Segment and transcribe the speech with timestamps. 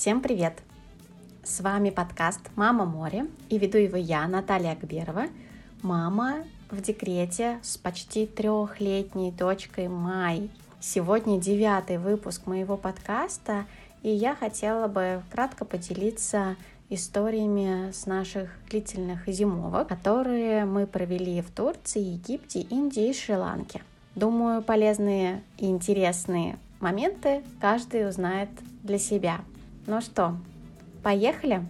[0.00, 0.62] Всем привет!
[1.42, 5.24] С вами подкаст «Мама море» и веду его я, Наталья Акберова,
[5.82, 10.50] мама в декрете с почти трехлетней дочкой Май.
[10.78, 13.66] Сегодня девятый выпуск моего подкаста,
[14.04, 16.54] и я хотела бы кратко поделиться
[16.90, 23.82] историями с наших длительных зимовок, которые мы провели в Турции, Египте, Индии и Шри-Ланке.
[24.14, 28.50] Думаю, полезные и интересные моменты каждый узнает
[28.84, 29.40] для себя.
[29.88, 30.36] Ну что,
[31.02, 31.64] поехали?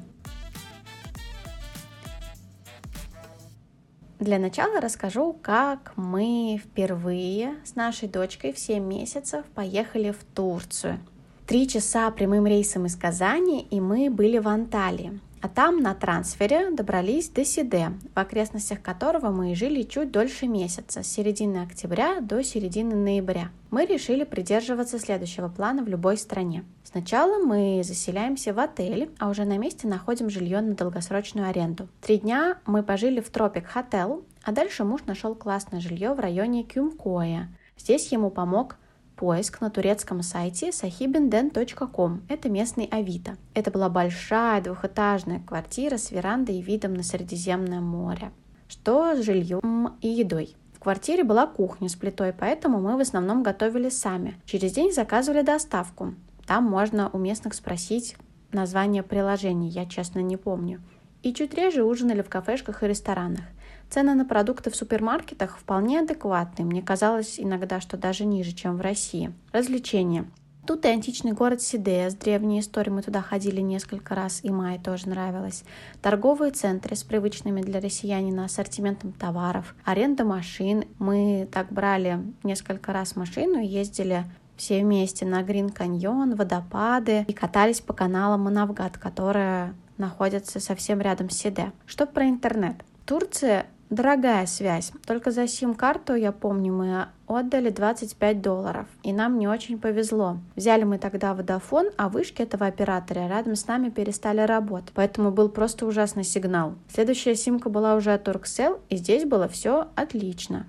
[4.19, 10.99] Для начала расскажу, как мы впервые с нашей дочкой в 7 месяцев поехали в Турцию.
[11.47, 15.21] Три часа прямым рейсом из Казани, и мы были в Анталии.
[15.41, 21.03] А там на трансфере добрались до Сиде, в окрестностях которого мы жили чуть дольше месяца,
[21.05, 23.51] с середины октября до середины ноября.
[23.71, 26.65] Мы решили придерживаться следующего плана в любой стране.
[26.83, 31.89] Сначала мы заселяемся в отель, а уже на месте находим жилье на долгосрочную аренду.
[32.01, 36.65] Три дня мы пожили в Тропик Хотел, а дальше муж нашел классное жилье в районе
[36.65, 37.49] Кюмкоя.
[37.77, 38.77] Здесь ему помог
[39.19, 42.23] поиск на турецком сайте sahibinden.com.
[42.29, 43.37] Это местный Авито.
[43.53, 48.31] Это была большая двухэтажная квартира с верандой и видом на Средиземное море.
[48.69, 50.55] Что с жильем и едой?
[50.73, 54.41] В квартире была кухня с плитой, поэтому мы в основном готовили сами.
[54.47, 56.15] Через день заказывали доставку.
[56.47, 58.17] Там можно у местных спросить
[58.53, 60.81] название приложений, я честно не помню.
[61.25, 63.43] И чуть реже ужинали в кафешках и ресторанах.
[63.91, 66.67] Цены на продукты в супермаркетах вполне адекватные.
[66.67, 69.33] Мне казалось иногда, что даже ниже, чем в России.
[69.53, 70.27] Развлечения.
[70.67, 72.93] Тут и античный город Сидея с древней историей.
[72.93, 75.65] Мы туда ходили несколько раз, и Май тоже нравилось.
[76.03, 79.75] Торговые центры с привычными для россиянина ассортиментом товаров.
[79.87, 80.85] Аренда машин.
[80.99, 84.27] Мы так брали несколько раз машину и ездили
[84.59, 91.31] все вместе на Грин Каньон, водопады и катались по каналам Манавгат, которые находятся совсем рядом
[91.31, 91.73] с Сиде.
[91.87, 92.77] Что про интернет?
[93.07, 94.93] Турция Дорогая связь.
[95.07, 98.87] Только за сим-карту, я помню, мы отдали 25 долларов.
[99.03, 100.39] И нам не очень повезло.
[100.57, 104.93] Взяли мы тогда водофон, а вышки этого оператора рядом с нами перестали работать.
[104.95, 106.75] Поэтому был просто ужасный сигнал.
[106.93, 110.67] Следующая симка была уже от Turkcell, и здесь было все отлично.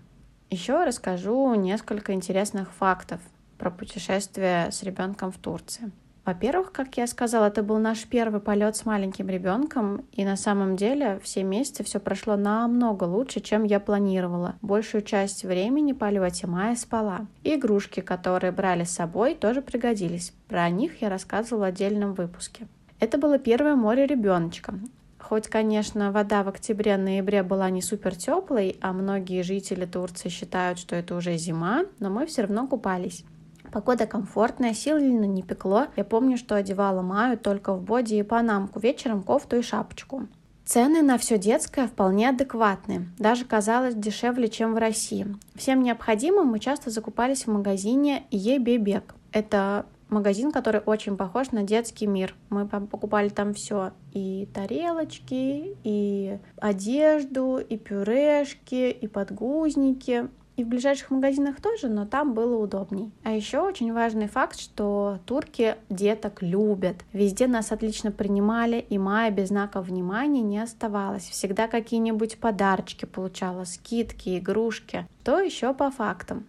[0.50, 3.20] Еще расскажу несколько интересных фактов
[3.58, 5.92] про путешествие с ребенком в Турции.
[6.30, 10.76] Во-первых, как я сказала, это был наш первый полет с маленьким ребенком, и на самом
[10.76, 14.54] деле все месяцы все прошло намного лучше, чем я планировала.
[14.62, 17.26] Большую часть времени полете Майя спала.
[17.44, 20.32] И игрушки, которые брали с собой, тоже пригодились.
[20.48, 22.68] Про них я рассказывала в отдельном выпуске.
[23.00, 24.76] Это было первое море ребеночка.
[25.18, 30.96] Хоть, конечно, вода в октябре-ноябре была не супер теплой, а многие жители Турции считают, что
[30.96, 33.26] это уже зима, но мы все равно купались.
[33.72, 35.88] Погода комфортная, сильно не пекло.
[35.96, 40.28] Я помню, что одевала Маю только в боди и панамку, вечером кофту и шапочку.
[40.66, 45.26] Цены на все детское вполне адекватные, даже казалось дешевле, чем в России.
[45.56, 49.16] Всем необходимым мы часто закупались в магазине Ебебек.
[49.32, 52.36] Это магазин, который очень похож на детский мир.
[52.50, 53.94] Мы покупали там все.
[54.14, 60.30] И тарелочки, и одежду, и пюрешки, и подгузники.
[60.60, 63.14] И в ближайших магазинах тоже, но там было удобней.
[63.24, 66.98] А еще очень важный факт, что турки деток любят.
[67.14, 71.30] Везде нас отлично принимали, и Майя без знаков внимания не оставалась.
[71.30, 75.08] Всегда какие-нибудь подарочки получала, скидки, игрушки.
[75.24, 76.46] То еще по фактам.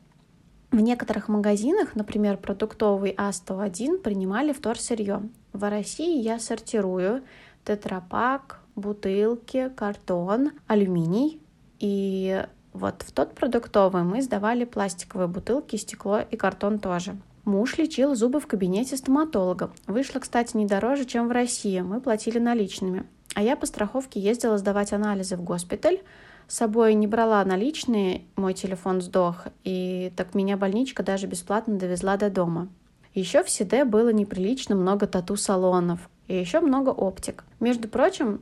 [0.73, 5.23] В некоторых магазинах, например, продуктовый А101, принимали вторсырье.
[5.53, 7.23] В России я сортирую
[7.65, 11.41] тетрапак, бутылки, картон, алюминий.
[11.79, 12.45] И
[12.81, 17.17] вот в тот продуктовый мы сдавали пластиковые бутылки, стекло и картон тоже.
[17.45, 19.71] Муж лечил зубы в кабинете стоматолога.
[19.87, 21.81] Вышло, кстати, не дороже, чем в России.
[21.81, 23.07] Мы платили наличными.
[23.35, 26.01] А я по страховке ездила сдавать анализы в госпиталь.
[26.49, 32.17] С собой не брала наличные, мой телефон сдох, и так меня больничка даже бесплатно довезла
[32.17, 32.69] до дома.
[33.15, 37.45] Еще в Сиде было неприлично много тату-салонов, и еще много оптик.
[37.61, 38.41] Между прочим,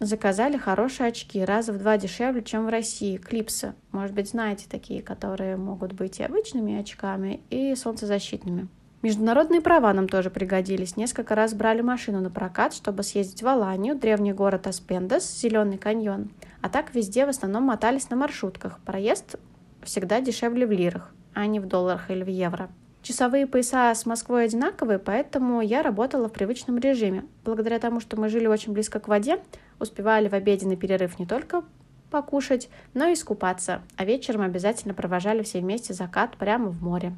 [0.00, 3.16] Заказали хорошие очки, раза в два дешевле, чем в России.
[3.16, 3.74] Клипсы.
[3.90, 8.68] Может быть, знаете такие, которые могут быть и обычными очками, и солнцезащитными.
[9.02, 10.96] Международные права нам тоже пригодились.
[10.96, 16.30] Несколько раз брали машину на прокат, чтобы съездить в Аланию, древний город Аспендес, Зеленый каньон.
[16.62, 18.78] А так везде в основном мотались на маршрутках.
[18.80, 19.36] Проезд
[19.82, 22.70] всегда дешевле в лирах, а не в долларах или в евро.
[23.08, 27.24] Часовые пояса с Москвой одинаковые, поэтому я работала в привычном режиме.
[27.42, 29.40] Благодаря тому, что мы жили очень близко к воде,
[29.80, 31.64] успевали в обеденный перерыв не только
[32.10, 37.14] покушать, но и искупаться, а вечером обязательно провожали все вместе закат прямо в море.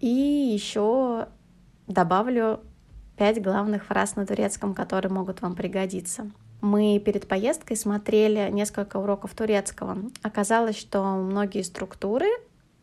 [0.00, 1.28] И еще
[1.86, 2.60] добавлю
[3.16, 6.30] пять главных фраз на турецком, которые могут вам пригодиться.
[6.60, 9.96] Мы перед поездкой смотрели несколько уроков турецкого.
[10.20, 12.26] Оказалось, что многие структуры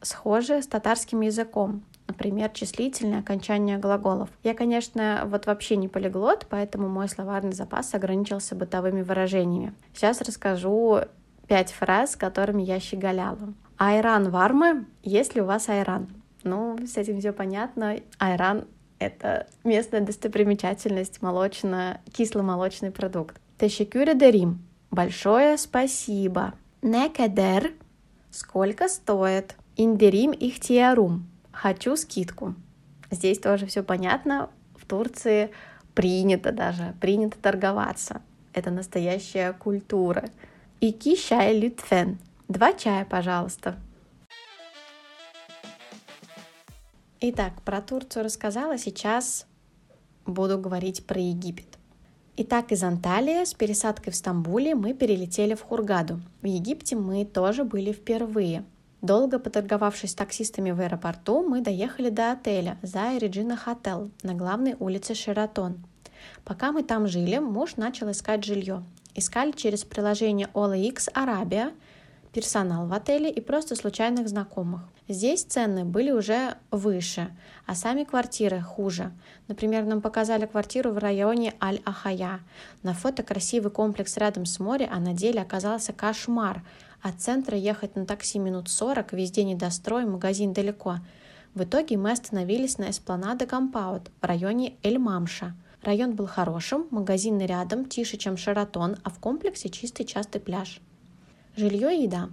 [0.02, 1.84] схожи с татарским языком.
[2.10, 4.30] Например, числительные окончания глаголов.
[4.44, 9.76] Я, конечно, вот вообще не полиглот, поэтому мой словарный запас ограничился бытовыми выражениями.
[9.94, 11.02] Сейчас расскажу
[11.48, 13.54] пять фраз, которыми я щеголяла.
[13.78, 16.08] Айран вармы, есть ли у вас айран?
[16.44, 17.98] Ну, с этим все понятно.
[18.18, 18.66] Айран—
[19.00, 23.40] это местная достопримечательность, молочно, кисломолочный продукт.
[23.60, 24.66] Тешекюре дерим.
[24.90, 26.56] Большое спасибо.
[26.82, 27.74] Некедер.
[28.32, 29.56] Сколько стоит?
[29.78, 31.29] Индерим ихтиарум.
[31.62, 32.56] Хочу скидку.
[33.12, 34.50] Здесь тоже все понятно.
[34.78, 35.52] В Турции
[35.94, 38.22] принято даже, принято торговаться.
[38.54, 40.30] Это настоящая культура.
[40.80, 42.18] Ики чай лютфен.
[42.48, 43.76] Два чая, пожалуйста.
[47.20, 49.46] Итак, про Турцию рассказала, сейчас
[50.26, 51.78] буду говорить про Египет.
[52.38, 56.22] Итак, из Анталии с пересадкой в Стамбуле мы перелетели в Хургаду.
[56.42, 58.64] В Египте мы тоже были впервые.
[59.02, 64.76] Долго поторговавшись с таксистами в аэропорту, мы доехали до отеля Зая Реджина Хотел на главной
[64.78, 65.78] улице Шератон.
[66.44, 68.84] Пока мы там жили, муж начал искать жилье.
[69.16, 71.72] Искали через приложение OLX Арабия,
[72.34, 74.82] персонал в отеле и просто случайных знакомых.
[75.08, 77.36] Здесь цены были уже выше,
[77.66, 79.12] а сами квартиры хуже.
[79.48, 82.42] Например, нам показали квартиру в районе Аль-Ахая.
[82.84, 86.64] На фото красивый комплекс рядом с морем, а на деле оказался кошмар.
[87.02, 90.98] От центра ехать на такси минут 40, везде недострой, магазин далеко.
[91.54, 95.56] В итоге мы остановились на Эспланада Compound в районе Эль-Мамша.
[95.82, 100.82] Район был хорошим, магазины рядом, тише, чем Шератон, а в комплексе чистый частный пляж.
[101.56, 102.30] Жилье и еда.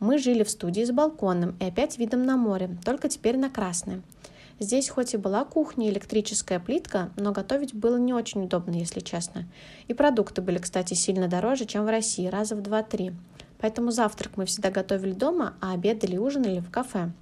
[0.00, 4.02] Мы жили в студии с балконом и опять видом на море, только теперь на красное.
[4.58, 9.00] Здесь хоть и была кухня и электрическая плитка, но готовить было не очень удобно, если
[9.00, 9.46] честно.
[9.88, 13.14] И продукты были, кстати, сильно дороже, чем в России, раза в 2-3.
[13.60, 17.12] Поэтому завтрак мы всегда готовили дома, а обедали и ужинали в кафе.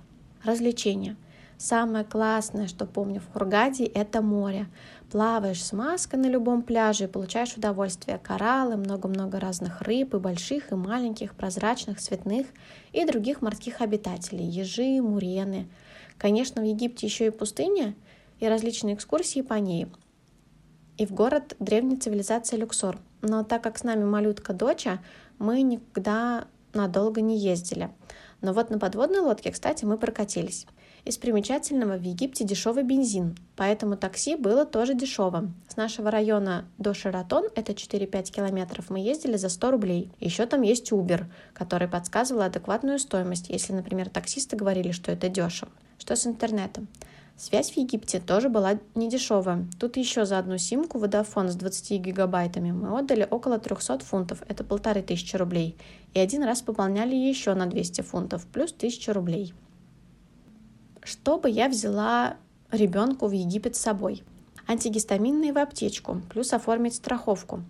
[0.44, 1.17] Развлечения.
[1.56, 4.69] Самое классное, что помню в Хургаде, это море.
[5.11, 8.20] Плаваешь с маской на любом пляже и получаешь удовольствие.
[8.23, 12.46] Кораллы, много-много разных рыб, и больших, и маленьких, прозрачных, цветных,
[12.93, 14.44] и других морских обитателей.
[14.44, 15.69] Ежи, мурены.
[16.17, 17.96] Конечно, в Египте еще и пустыня,
[18.38, 19.88] и различные экскурсии по ней.
[20.96, 22.99] И в город древней цивилизации Люксор.
[23.20, 25.00] Но так как с нами малютка доча,
[25.38, 27.90] мы никогда надолго не ездили.
[28.40, 30.67] Но вот на подводной лодке, кстати, мы прокатились.
[31.05, 35.50] Из примечательного в Египте дешевый бензин, поэтому такси было тоже дешево.
[35.69, 40.11] С нашего района до Шаратон, это 4-5 километров, мы ездили за 100 рублей.
[40.20, 41.25] Еще там есть Uber,
[41.55, 45.73] который подсказывал адекватную стоимость, если, например, таксисты говорили, что это дешево.
[45.99, 46.88] Что с интернетом?
[47.38, 49.67] Связь в Египте тоже была не дешевая.
[49.79, 54.64] Тут еще за одну симку Vodafone с 20 гигабайтами мы отдали около 300 фунтов, это
[54.64, 55.76] полторы тысячи рублей.
[56.14, 59.55] И один раз пополняли еще на 200 фунтов, плюс 1000 рублей
[61.08, 62.37] чтобы я взяла
[62.70, 64.23] ребенку в Египет с собой.
[64.67, 67.62] Антигистаминные в аптечку, плюс оформить страховку.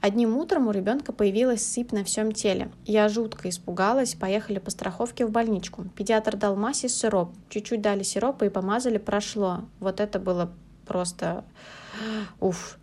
[0.00, 2.70] Одним утром у ребенка появилась сыпь на всем теле.
[2.86, 5.84] Я жутко испугалась, поехали по страховке в больничку.
[5.94, 7.32] Педиатр дал массе сироп.
[7.50, 9.64] Чуть-чуть дали сиропа и помазали, прошло.
[9.78, 10.50] Вот это было
[10.86, 11.44] просто...
[12.40, 12.78] Уф.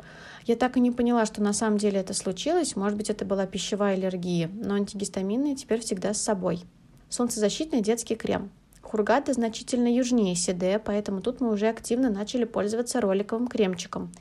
[0.46, 2.76] Я так и не поняла, что на самом деле это случилось.
[2.76, 4.50] Может быть, это была пищевая аллергия.
[4.54, 6.64] Но антигистаминные теперь всегда с собой.
[7.10, 8.52] Солнцезащитный детский крем.
[8.84, 14.12] Хургада значительно южнее Сиде, поэтому тут мы уже активно начали пользоваться роликовым кремчиком.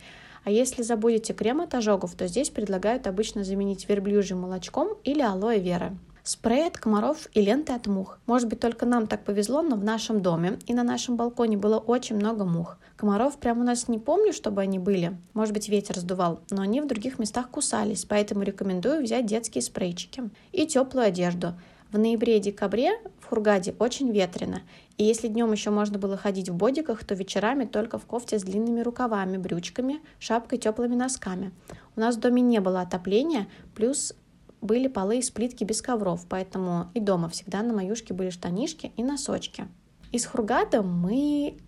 [0.47, 5.59] А если забудете крем от ожогов, то здесь предлагают обычно заменить верблюжьим молочком или алоэ
[5.59, 5.99] вера.
[6.23, 8.21] Спрей от комаров и ленты от мух.
[8.26, 11.79] Может быть, только нам так повезло, но в нашем доме и на нашем балконе было
[11.79, 12.79] очень много мух.
[12.97, 15.17] Комаров прямо у нас не помню, чтобы они были.
[15.35, 20.31] Может быть, ветер сдувал, но они в других местах кусались, поэтому рекомендую взять детские спрейчики.
[20.53, 21.55] И теплую одежду.
[21.91, 24.62] В ноябре и декабре в Хургаде очень ветрено,
[24.99, 28.43] и если днем еще можно было ходить в бодиках, то вечерами только в кофте с
[28.43, 31.53] длинными рукавами, брючками, шапкой, теплыми носками.
[31.97, 34.15] У нас в доме не было отопления, плюс
[34.62, 39.05] были полы из плитки без ковров, поэтому и дома всегда на маюшке были штанишки и
[39.05, 39.69] носочки.
[40.12, 41.59] Из Хургада мы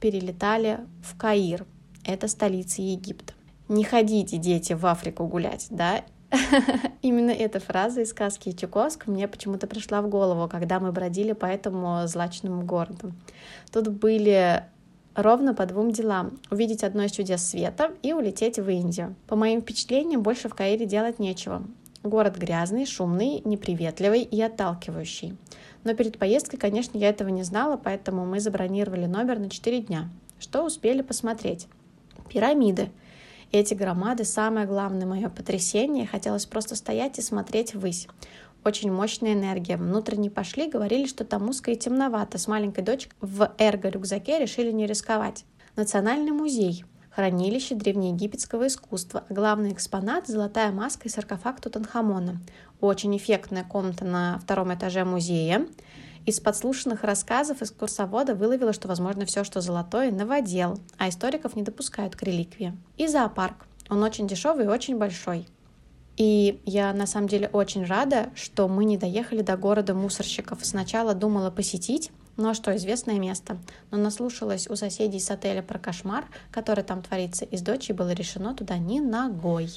[0.00, 1.66] перелетали в Каир,
[2.04, 3.34] это столица Египта.
[3.68, 6.04] Не ходите, дети, в Африку гулять, да,
[7.02, 11.46] Именно эта фраза из сказки Чуковск мне почему-то пришла в голову, когда мы бродили по
[11.46, 13.12] этому злачному городу.
[13.72, 14.64] Тут были
[15.14, 16.38] ровно по двум делам.
[16.50, 19.14] Увидеть одно из чудес света и улететь в Индию.
[19.26, 21.62] По моим впечатлениям, больше в Каире делать нечего.
[22.02, 25.36] Город грязный, шумный, неприветливый и отталкивающий.
[25.84, 30.08] Но перед поездкой, конечно, я этого не знала, поэтому мы забронировали номер на 4 дня.
[30.38, 31.66] Что успели посмотреть?
[32.28, 32.90] Пирамиды.
[33.52, 36.06] Эти громады— самое главное мое потрясение.
[36.06, 38.08] Хотелось просто стоять и смотреть ввысь.
[38.64, 39.76] Очень мощная энергия.
[39.76, 42.38] Внутренне пошли, говорили, что там узко и темновато.
[42.38, 45.44] С маленькой дочкой в эрго-рюкзаке решили не рисковать.
[45.76, 46.84] Национальный музей
[47.18, 52.40] хранилище древнеегипетского искусства, а главный экспонат– золотая маска и саркофаг Тутанхамона.
[52.80, 55.66] Очень эффектная комната на втором этаже музея.
[56.28, 62.16] Из подслушанных рассказов экскурсовода выловила, что, возможно, все, что золотое, новодел, а историков не допускают
[62.16, 62.76] к реликвии.
[62.98, 63.64] И зоопарк.
[63.88, 65.46] Он очень дешевый и очень большой.
[66.18, 70.58] И я на самом деле очень рада, что мы не доехали до города мусорщиков.
[70.66, 73.56] Сначала думала посетить, ну а что, известное место.
[73.90, 78.10] Но наслушалась у соседей с отеля про кошмар, который там творится, и с дочей было
[78.10, 79.70] решено туда ни ногой.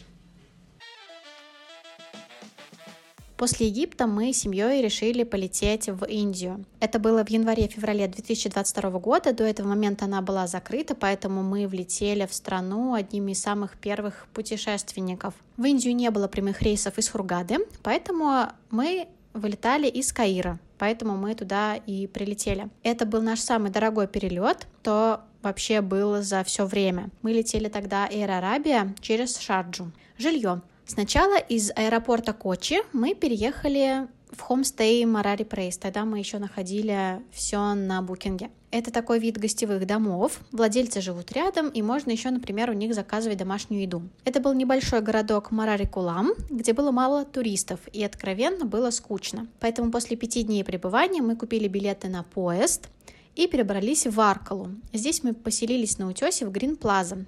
[3.42, 6.64] После Египта мы с семьей решили полететь в Индию.
[6.80, 9.34] Это было в январе-феврале 2022 года.
[9.34, 14.28] До этого момента она была закрыта, поэтому мы влетели в страну одними из самых первых
[14.36, 15.34] путешественников.
[15.58, 21.34] В Индию не было прямых рейсов из Хургады, поэтому мы вылетали из Каира, поэтому мы
[21.34, 22.70] туда и прилетели.
[22.84, 27.10] Это был наш самый дорогой перелет, то вообще был за все время.
[27.24, 29.92] Мы летели тогда Air Arabia через Шарджу.
[30.20, 30.62] Жилье.
[30.94, 35.78] Сначала из аэропорта Кочи мы переехали в хомстей Марари Прейс.
[35.78, 38.50] Тогда мы еще находили все на букинге.
[38.72, 40.42] Это такой вид гостевых домов.
[40.52, 44.02] Владельцы живут рядом, и можно еще, например, у них заказывать домашнюю еду.
[44.26, 49.48] Это был небольшой городок Марари Кулам, где было мало туристов, и откровенно было скучно.
[49.62, 52.90] Поэтому после пяти дней пребывания мы купили билеты на поезд
[53.38, 54.68] и перебрались в Аркалу.
[54.92, 57.24] Здесь мы поселились на утесе в Грин Плаза,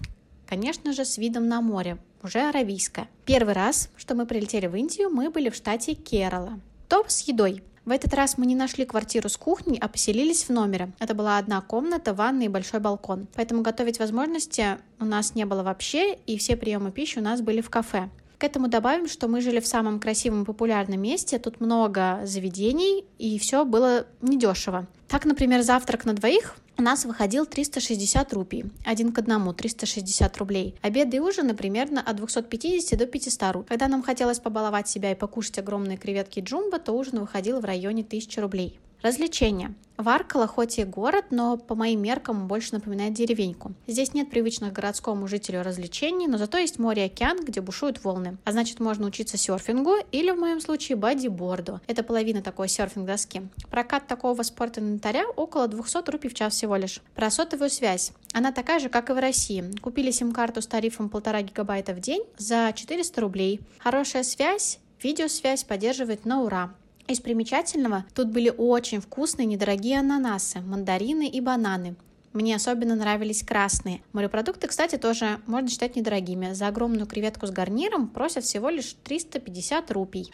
[0.50, 3.08] конечно же, с видом на море, уже аравийское.
[3.26, 6.60] Первый раз, что мы прилетели в Индию, мы были в штате Керала.
[6.88, 7.64] То с едой.
[7.86, 10.94] В этот раз мы не нашли квартиру с кухней, а поселились в номере.
[11.00, 13.28] Это была одна комната, ванна и большой балкон.
[13.36, 17.60] Поэтому готовить возможности у нас не было вообще, и все приемы пищи у нас были
[17.60, 18.10] в кафе.
[18.38, 23.06] К этому добавим, что мы жили в самом красивом и популярном месте, тут много заведений,
[23.18, 24.88] и все было недешево.
[25.10, 30.76] Так, например, завтрак на двоих у нас выходил 360 рупий, один к одному, 360 рублей.
[30.82, 33.68] Обеды и ужины примерно от 250 до 500 рублей.
[33.70, 38.02] Когда нам хотелось побаловать себя и покушать огромные креветки джумба, то ужин выходил в районе
[38.02, 38.80] 1000 рублей.
[39.04, 39.76] Развлечения.
[39.98, 43.74] Варкала хоть и город, но по моим меркам больше напоминает деревеньку.
[43.86, 48.38] Здесь нет привычных городскому жителю развлечений, но зато есть море и океан, где бушуют волны.
[48.46, 51.82] А значит, можно учиться серфингу или, в моем случае, бодиборду.
[51.86, 53.50] Это половина такой серфинг-доски.
[53.70, 57.02] Прокат такого спорта инвентаря около 200 рупий в час всего лишь.
[57.14, 58.14] Про сотовую связь.
[58.32, 59.66] Она такая же, как и в России.
[59.82, 63.60] Купили сим-карту с тарифом 1,5 гигабайта в день за 400 рублей.
[63.80, 66.74] Хорошая связь, видеосвязь поддерживает на ура.
[67.08, 71.96] Из примечательного тут были очень вкусные недорогие ананасы, мандарины и бананы.
[72.32, 74.02] Мне особенно нравились красные.
[74.14, 76.54] Морепродукты, кстати, тоже можно считать недорогими.
[76.54, 80.32] За огромную креветку с гарниром просят всего лишь 350 рупий.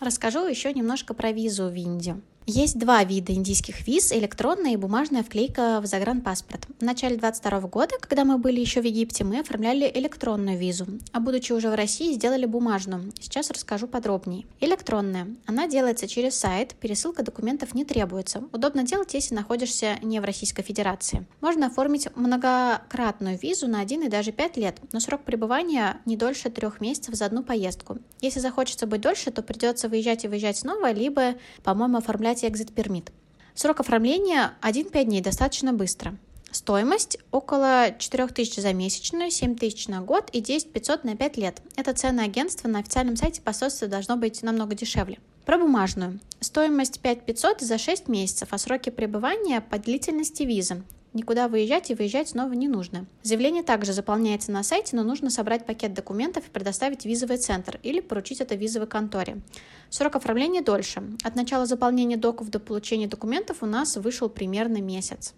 [0.00, 2.22] Расскажу еще немножко про визу в Индию.
[2.50, 6.66] Есть два вида индийских виз– электронная и бумажная вклейка в загранпаспорт.
[6.80, 11.20] В начале 2022 года, когда мы были еще в Египте, мы оформляли электронную визу, а
[11.20, 13.12] будучи уже в России, сделали бумажную.
[13.20, 14.46] Сейчас расскажу подробнее.
[14.60, 15.28] Электронная.
[15.44, 18.42] Она делается через сайт, пересылка документов не требуется.
[18.50, 21.26] Удобно делать, если находишься не в Российской Федерации.
[21.42, 26.48] Можно оформить многократную визу на 1 и даже 5 лет, но срок пребывания не дольше
[26.48, 27.98] трех месяцев за одну поездку.
[28.22, 32.72] Если захочется быть дольше, то придется выезжать и выезжать снова, либо, по-моему, оформлять кстати, экзит
[32.72, 33.10] пермит.
[33.54, 36.16] Срок оформления 1-5 дней, достаточно быстро.
[36.52, 41.60] Стоимость около 4000 за месячную, 7000 на год и 10 500 на 5 лет.
[41.76, 45.18] Это цены агентства на официальном сайте посольства должно быть намного дешевле.
[45.44, 46.20] Про бумажную.
[46.40, 50.84] Стоимость 5 500 за 6 месяцев, а сроки пребывания по длительности визы.
[51.14, 53.06] Никуда выезжать и выезжать снова не нужно.
[53.22, 58.00] Заявление также заполняется на сайте, но нужно собрать пакет документов и предоставить визовый центр или
[58.00, 59.40] поручить это визовой конторе.
[59.88, 61.02] Срок оформления дольше.
[61.24, 65.34] От начала заполнения доков до получения документов у нас вышел примерно месяц.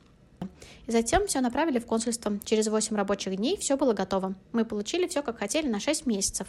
[0.87, 2.39] И затем все направили в консульство.
[2.45, 4.35] Через 8 рабочих дней все было готово.
[4.53, 6.49] Мы получили все, как хотели, на 6 месяцев.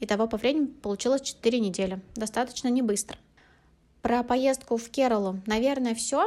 [0.00, 2.00] Итого по времени получилось 4 недели.
[2.14, 3.18] Достаточно не быстро.
[4.00, 6.26] Про поездку в Кералу, наверное, все.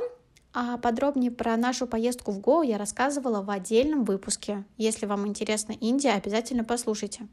[0.58, 4.64] А подробнее про нашу поездку в Гоу я рассказывала в отдельном выпуске.
[4.78, 7.28] Если вам интересна Индия, обязательно послушайте.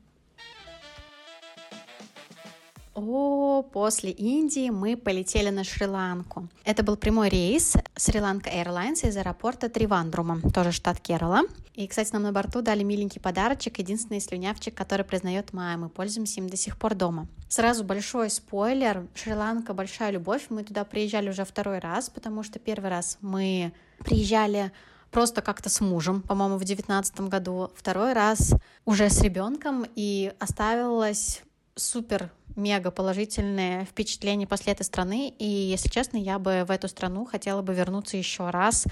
[2.95, 6.49] О, после Индии мы полетели на Шри-Ланку.
[6.65, 11.43] Это был прямой рейс Шри-Ланка Airlines из аэропорта Тривандрума, тоже штат Керала.
[11.73, 15.79] И, кстати, нам на борту дали миленький подарочек, единственный слюнявчик, который признает Майя.
[15.79, 17.29] Мы пользуемся им до сих пор дома.
[17.49, 19.07] Сразу большой спойлер.
[19.15, 20.47] Шри-Ланка большая любовь.
[20.51, 24.71] Мы туда приезжали уже второй раз, потому что первый раз мы приезжали
[25.11, 31.43] просто как-то с мужем, по-моему, в девятнадцатом году, второй раз уже с ребенком, и оставилось
[31.75, 37.25] супер мега положительное впечатление после этой страны, и, если честно, я бы в эту страну
[37.25, 38.87] хотела бы вернуться еще раз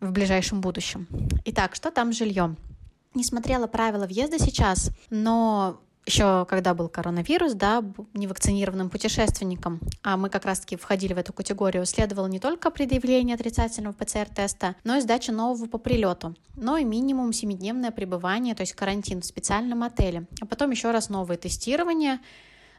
[0.00, 1.06] в ближайшем будущем.
[1.46, 2.56] Итак, что там с жильем?
[3.14, 7.82] Не смотрела правила въезда сейчас, но еще когда был коронавирус, да,
[8.14, 13.92] невакцинированным путешественникам, а мы как раз-таки входили в эту категорию, следовало не только предъявление отрицательного
[13.92, 19.20] ПЦР-теста, но и сдача нового по прилету, но и минимум 7-дневное пребывание, то есть карантин
[19.20, 22.20] в специальном отеле, а потом еще раз новое тестирование,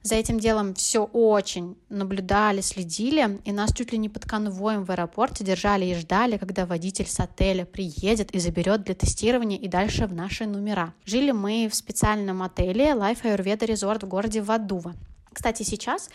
[0.08, 4.92] за этим делом все очень наблюдали, следили, и нас чуть ли не под конвоем в
[4.92, 10.06] аэропорте держали и ждали, когда водитель с отеля приедет и заберет для тестирования и дальше
[10.08, 10.94] в наши номера.
[11.06, 14.96] Жили мы в специальном отеле Life Ayurveda Resort в городе Вадува.
[15.34, 16.10] Кстати, сейчас,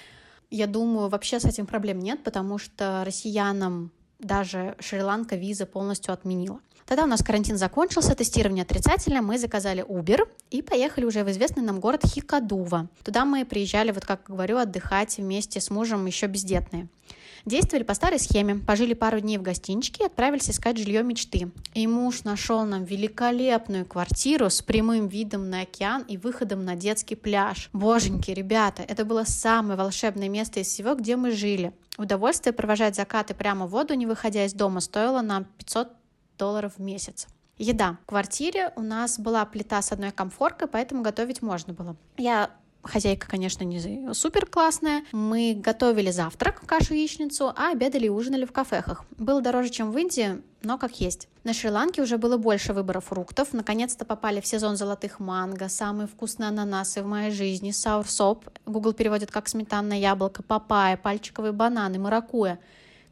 [0.51, 3.93] я думаю, вообще с этим проблем нет, потому что россиянам
[4.23, 6.61] даже Шри-Ланка виза полностью отменила.
[6.87, 11.63] Тогда у нас карантин закончился, тестирование отрицательное, мы заказали Uber и поехали уже в известный
[11.63, 12.89] нам город Хикадува.
[13.05, 16.89] Туда мы приезжали, вот как говорю, отдыхать вместе с мужем еще бездетные.
[17.45, 21.51] Действовали по старой схеме, пожили пару дней в гостиничке и отправились искать жилье мечты.
[21.75, 27.17] И муж нашел нам великолепную квартиру с прямым видом на океан и выходом на детский
[27.17, 27.69] пляж.
[27.73, 31.73] Боженьки, ребята, это было самое волшебное место из всего, где мы жили.
[31.99, 35.89] Удовольствие провожать закаты прямо в воду, не выходя из дома, стоило нам 500
[36.39, 37.27] долларов в месяц.
[37.59, 37.99] Еда.
[38.03, 41.97] В квартире у нас была плита с одной комфоркой, поэтому готовить можно было.
[42.17, 42.51] Я
[42.83, 45.05] Хозяйка, конечно, не супер классная.
[45.13, 49.05] Мы готовили завтрак, кашу яичницу, а обедали и ужинали в кафехах.
[49.19, 51.29] Было дороже, чем в Индии, но как есть.
[51.45, 53.53] На Шри-Ланке уже было больше выбора фруктов.
[53.53, 59.31] Наконец-то попали в сезон золотых манго, самые вкусные ананасы в моей жизни, саурсоп, Google переводит
[59.31, 62.59] как сметанное яблоко, папайя, пальчиковые бананы, маракуя.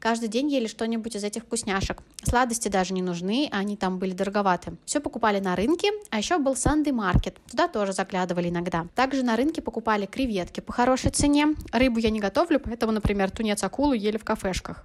[0.01, 2.03] Каждый день ели что-нибудь из этих вкусняшек.
[2.23, 4.73] Сладости даже не нужны, они там были дороговаты.
[4.87, 7.37] Все покупали на рынке, а еще был Санды Маркет.
[7.51, 8.87] Туда тоже заглядывали иногда.
[8.95, 11.49] Также на рынке покупали креветки по хорошей цене.
[11.71, 14.83] Рыбу я не готовлю, поэтому, например, тунец акулу ели в кафешках.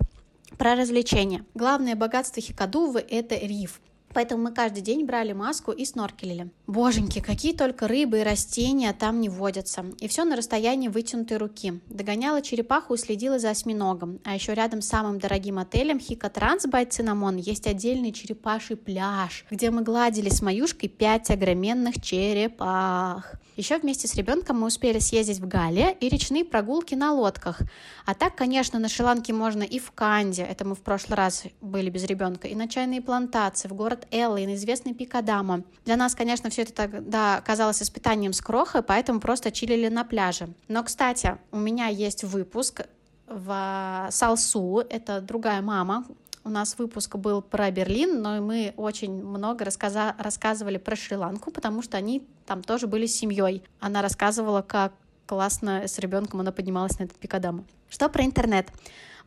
[0.57, 1.45] Про развлечения.
[1.53, 3.79] Главное богатство Хикадувы– это риф.
[4.15, 6.49] Поэтому мы каждый день брали маску и сноркелили.
[6.67, 9.83] Боженьки, какие только рыбы и растения там не водятся.
[9.99, 11.81] И все на расстоянии вытянутой руки.
[11.89, 14.21] Догоняла черепаху и следила за осьминогом.
[14.23, 19.45] А еще рядом с самым дорогим отелем Хика Транс Байт Цинамон есть отдельный черепаший пляж,
[19.51, 23.35] где мы гладили с Маюшкой пять огроменных черепах.
[23.57, 27.61] Еще вместе с ребенком мы успели съездить в Гале и речные прогулки на лодках.
[28.05, 31.89] А так, конечно, на Шри-Ланке можно и в Канде, это мы в прошлый раз были
[31.89, 35.63] без ребенка, и на чайные плантации, в город И на известный Пикадама.
[35.85, 40.49] Для нас, конечно, все это тогда казалось испытанием с крохой, поэтому просто чилили на пляже.
[40.67, 42.83] Но, кстати, у меня есть выпуск
[43.27, 46.05] в Салсу, это другая мама,
[46.45, 51.81] у нас выпуск был про Берлин, но мы очень много рассказа- рассказывали про Шри-Ланку, потому
[51.81, 53.63] что они там тоже были семьей.
[53.79, 54.93] Она рассказывала, как
[55.25, 57.65] классно с ребенком она поднималась на этот пикадам.
[57.89, 58.67] Что про интернет?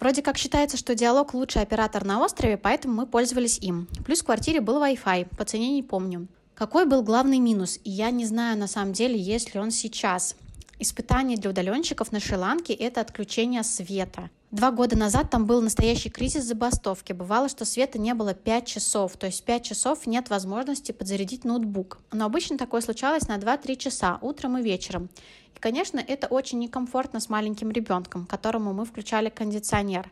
[0.01, 3.89] Вроде как считается, что диалог лучший оператор на острове, поэтому мы пользовались им.
[4.05, 6.29] Плюс в квартире был Wi-Fi, по цене не помню.
[6.55, 7.79] Какой был главный минус?
[7.85, 10.37] И я не знаю на самом деле, есть ли он сейчас.
[10.79, 14.31] Испытание для удаленщиков на Шри-Ланке– это отключение света.
[14.51, 17.13] Два года назад там был настоящий кризис забастовки.
[17.13, 21.99] Бывало, что света не было 5 часов, то есть 5 часов нет возможности подзарядить ноутбук.
[22.13, 25.11] Но обычно такое случалось на 2-3 часа, утром и вечером.
[25.55, 30.11] И, конечно, это очень некомфортно с маленьким ребенком, которому мы включали кондиционер.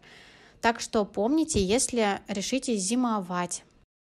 [0.61, 3.65] Так что помните, если решите зимовать.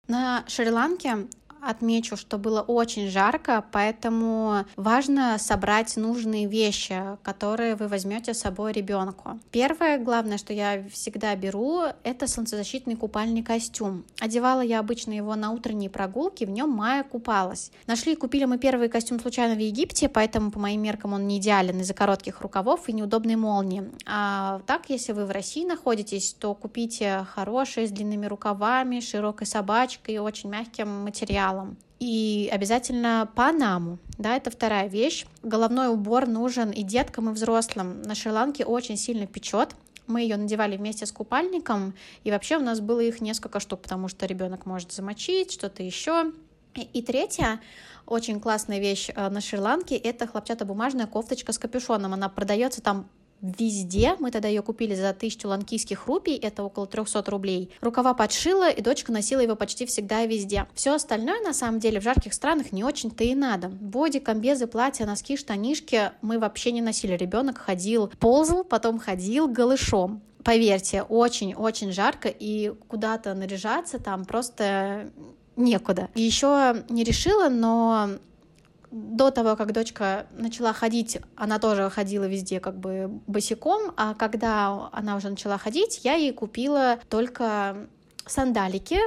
[0.06, 1.26] На Шри-Ланке
[1.62, 8.72] отмечу, что было очень жарко, поэтому важно собрать нужные вещи, которые вы возьмете с собой
[8.72, 9.38] ребенку.
[9.51, 14.05] Первое, главное, что я всегда беру, это солнцезащитный купальный костюм.
[14.20, 17.70] Одевала я обычно его на утренние прогулки, в нем Майя купалась.
[17.87, 21.38] Нашли и купили мы первый костюм случайно в Египте, поэтому по моим меркам он не
[21.38, 23.85] идеален из-за коротких рукавов и неудобной молнии.
[24.07, 30.16] А так, если вы в России находитесь, то купите хороший с длинными рукавами, широкой собачкой
[30.16, 31.77] и очень мягким материалом материалом.
[32.01, 35.25] И обязательно панаму, да, это вторая вещь.
[35.43, 38.03] Головной убор нужен и деткам, и взрослым.
[38.03, 39.77] На Шри-Ланке очень сильно печет,
[40.09, 44.09] мы ее надевали вместе с купальником, и вообще у нас было их несколько штук, потому
[44.09, 46.33] что ребенок может замочить, что-то еще.
[46.75, 47.61] И, и третья
[48.05, 52.15] очень классная вещь э, на Шри-Ланке— это хлопчатобумажная кофточка с капюшоном.
[52.15, 53.09] Она продается там
[53.42, 54.14] везде.
[54.20, 57.70] Мы тогда ее купили за тысячу ланкийских рупий, это около 300 рублей.
[57.81, 60.66] Рукава подшила, и дочка носила его почти всегда и везде.
[60.74, 63.68] Все остальное, на самом деле, в жарких странах не очень-то и надо.
[63.68, 67.16] Боди, комбезы, платья, носки, штанишки мы вообще не носили.
[67.16, 70.22] Ребенок ходил, ползал, потом ходил голышом.
[70.44, 75.11] поверьте, очень-очень жарко, и куда-то наряжаться там просто
[75.57, 76.09] некуда.
[76.14, 78.11] Еще не решила, но
[78.92, 84.90] до того, как дочка начала ходить, она тоже ходила везде как бы босиком, а когда
[84.92, 87.88] она уже начала ходить, я ей купила только
[88.26, 88.98] сандалики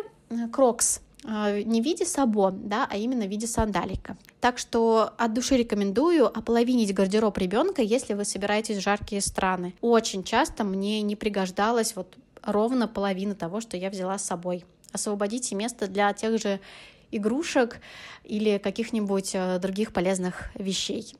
[0.52, 4.18] Crocs э, не в виде сабо, да, а именно в виде сандалика.
[4.42, 9.76] Так что от души рекомендую ополовинить гардероб ребенка, если вы собираетесь в жаркие страны.
[9.82, 14.66] Очень часто мне не пригождалось вот ровно половина того, что я взяла с собой.
[14.92, 16.60] Освободите место для тех же
[17.12, 17.80] игрушек
[18.24, 21.16] или каких-нибудь э, других полезных вещей.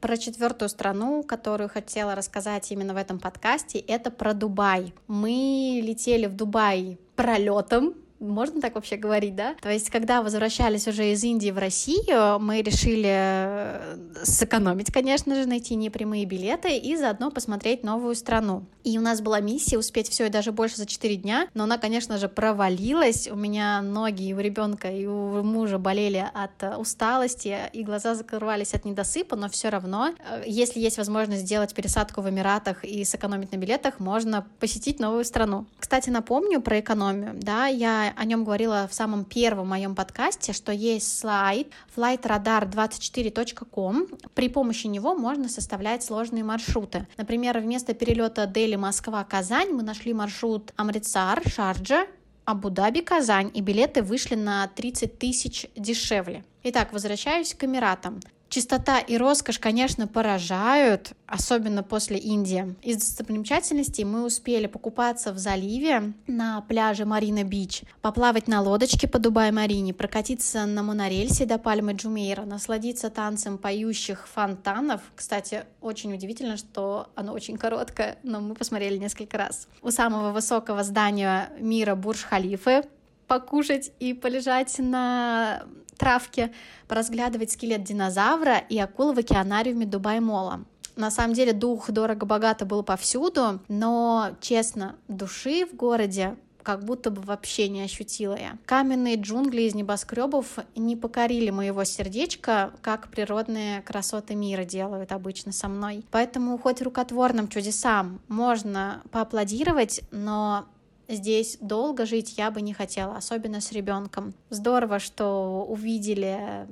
[0.00, 4.94] Про четвертую страну, которую хотела рассказать именно в этом подкасте, это про Дубай.
[5.08, 9.54] Мы летели в Дубай пролетом, можно так вообще говорить, да?
[9.60, 15.46] То есть, когда возвращались уже из Индии в Россию, мы решили э, сэкономить, конечно же,
[15.46, 18.64] найти непрямые билеты и заодно посмотреть новую страну.
[18.84, 21.78] И у нас была миссия успеть все и даже больше за 4 дня, но она,
[21.78, 23.28] конечно же, провалилась.
[23.28, 28.14] У меня ноги и у ребенка, и у мужа болели от э, усталости, и глаза
[28.14, 33.04] закрывались от недосыпа, но все равно, э, если есть возможность сделать пересадку в Эмиратах и
[33.04, 35.66] сэкономить на билетах, можно посетить новую страну.
[35.78, 40.72] Кстати, напомню про экономию, да, я о нем говорила в самом первом моем подкасте, что
[40.72, 44.06] есть слайд flightradar24.com.
[44.34, 47.06] При помощи него можно составлять сложные маршруты.
[47.16, 52.06] Например, вместо перелета Дели, Москва, Казань мы нашли маршрут Амрицар, Шарджа,
[52.44, 56.44] Абу-Даби, Казань, и билеты вышли на 30 тысяч дешевле.
[56.62, 58.20] Итак, возвращаюсь к Эмиратам.
[58.48, 62.74] Чистота и роскошь, конечно, поражают, особенно после Индии.
[62.82, 69.18] Из достопримечательностей мы успели покупаться в заливе на пляже Марина Бич, поплавать на лодочке по
[69.18, 75.02] Дубай-Марине, прокатиться на монорельсе до Пальмы Джумейра, насладиться танцем поющих фонтанов.
[75.14, 79.68] Кстати, очень удивительно, что оно очень короткое, но мы посмотрели несколько раз.
[79.82, 82.84] У самого высокого здания мира Бурж-Халифы
[83.28, 85.62] покушать и полежать на
[85.96, 86.52] травке,
[86.88, 90.60] поразглядывать скелет динозавра и акулы в океанариуме Дубай-Мола.
[90.96, 97.22] На самом деле дух дорого-богато был повсюду, но, честно, души в городе как будто бы
[97.22, 98.58] вообще не ощутила я.
[98.66, 105.68] Каменные джунгли из небоскребов не покорили моего сердечка, как природные красоты мира делают обычно со
[105.68, 106.04] мной.
[106.10, 110.66] Поэтому хоть рукотворным чудесам можно поаплодировать, но
[111.08, 114.34] Здесь долго жить я бы не хотела, особенно с ребенком.
[114.50, 116.68] Здорово, что увидели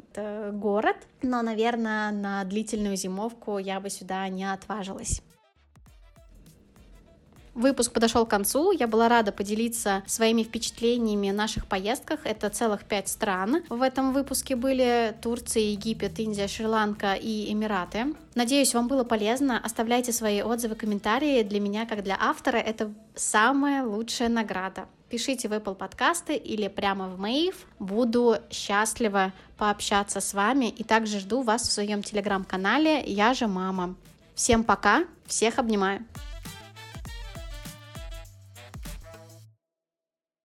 [0.53, 5.23] город, но, наверное, на длительную зимовку я бы сюда не отважилась.
[7.57, 8.71] Выпуск подошел к концу.
[8.71, 12.21] Я была рада поделиться своими впечатлениями о наших поездках.
[12.25, 13.63] Это целых пять стран.
[13.71, 18.15] В этом выпуске были Турция, Египет, Индия, Шри-Ланка и Эмираты.
[18.35, 19.59] Надеюсь, вам было полезно.
[19.59, 21.43] Оставляйте свои отзывы, комментарии.
[21.45, 24.85] Для меня, как для автора, это самая лучшая награда.
[25.09, 27.67] Пишите в Apple подкасты или прямо в Мэйв.
[27.79, 33.95] Буду счастлива пообщаться с вами и также жду вас в своем телеграм-канале «Я же мама».
[34.35, 36.05] Всем пока, всех обнимаю.